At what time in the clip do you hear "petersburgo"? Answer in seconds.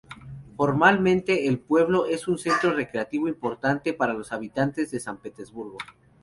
5.17-5.77